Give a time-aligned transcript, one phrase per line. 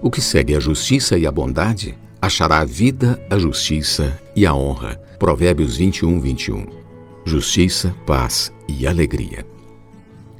[0.00, 4.54] O que segue a justiça e a bondade achará a vida, a justiça e a
[4.54, 4.94] honra.
[5.18, 6.66] Provérbios 21, 21.
[7.24, 9.44] Justiça, paz e alegria.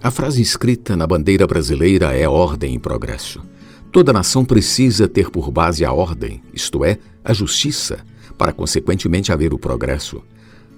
[0.00, 3.42] A frase escrita na bandeira brasileira é ordem e progresso.
[3.90, 7.98] Toda nação precisa ter por base a ordem, isto é, a justiça,
[8.36, 10.22] para consequentemente haver o progresso.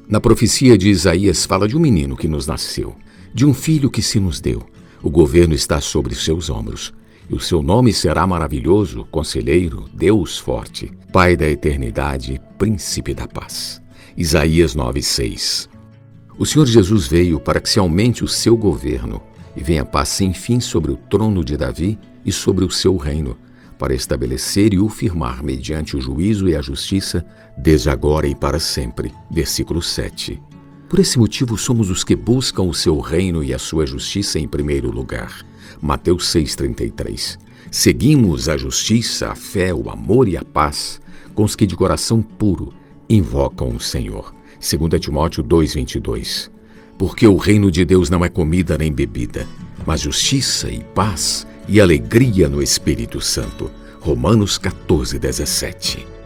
[0.09, 2.97] Na profecia de Isaías fala de um menino que nos nasceu,
[3.35, 4.63] de um filho que se nos deu.
[5.03, 6.95] O governo está sobre seus ombros
[7.31, 13.81] e o seu nome será maravilhoso, conselheiro, Deus forte, Pai da eternidade, príncipe da paz.
[14.17, 15.69] Isaías 9:6.
[16.37, 19.23] O Senhor Jesus veio para que se aumente o seu governo
[19.57, 23.37] e venha paz sem fim sobre o trono de Davi e sobre o seu reino,
[23.79, 27.25] para estabelecer e o firmar mediante o juízo e a justiça,
[27.57, 29.13] desde agora e para sempre.
[29.31, 30.41] Versículo 7.
[30.89, 34.49] Por esse motivo somos os que buscam o seu reino e a sua justiça em
[34.49, 35.45] primeiro lugar.
[35.81, 37.39] Mateus 6,33.
[37.71, 41.01] Seguimos a justiça, a fé, o amor e a paz
[41.35, 42.73] com os que de coração puro
[43.09, 44.35] invocam o Senhor.
[44.61, 46.51] 2 Timóteo 2,22.
[46.99, 49.47] Porque o reino de Deus não é comida nem bebida,
[49.87, 53.71] mas justiça e paz e alegria no Espírito Santo.
[54.01, 56.20] Romanos 14, 17.